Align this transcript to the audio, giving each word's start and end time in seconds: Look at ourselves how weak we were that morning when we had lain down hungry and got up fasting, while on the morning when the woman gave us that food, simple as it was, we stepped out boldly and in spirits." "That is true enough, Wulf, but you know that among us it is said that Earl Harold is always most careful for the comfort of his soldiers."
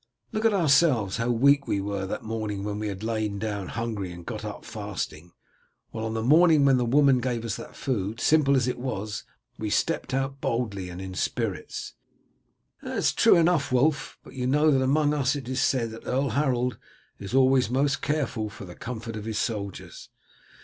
Look 0.31 0.45
at 0.45 0.51
ourselves 0.55 1.17
how 1.17 1.29
weak 1.29 1.67
we 1.67 1.79
were 1.79 2.07
that 2.07 2.23
morning 2.23 2.63
when 2.63 2.79
we 2.79 2.87
had 2.87 3.03
lain 3.03 3.37
down 3.37 3.67
hungry 3.67 4.11
and 4.11 4.25
got 4.25 4.43
up 4.43 4.65
fasting, 4.65 5.31
while 5.91 6.07
on 6.07 6.15
the 6.15 6.23
morning 6.23 6.65
when 6.65 6.77
the 6.77 6.85
woman 6.85 7.19
gave 7.19 7.45
us 7.45 7.55
that 7.57 7.75
food, 7.75 8.19
simple 8.19 8.55
as 8.55 8.67
it 8.67 8.79
was, 8.79 9.25
we 9.59 9.69
stepped 9.69 10.11
out 10.11 10.41
boldly 10.41 10.89
and 10.89 11.01
in 11.01 11.13
spirits." 11.13 11.93
"That 12.81 12.97
is 12.97 13.13
true 13.13 13.35
enough, 13.35 13.71
Wulf, 13.71 14.17
but 14.23 14.33
you 14.33 14.47
know 14.47 14.71
that 14.71 14.81
among 14.81 15.13
us 15.13 15.35
it 15.35 15.47
is 15.47 15.61
said 15.61 15.91
that 15.91 16.07
Earl 16.07 16.29
Harold 16.31 16.79
is 17.19 17.35
always 17.35 17.69
most 17.69 18.01
careful 18.01 18.49
for 18.49 18.65
the 18.65 18.73
comfort 18.73 19.15
of 19.15 19.25
his 19.25 19.37
soldiers." 19.37 20.09